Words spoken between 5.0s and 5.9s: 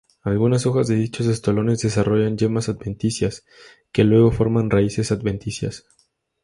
adventicias.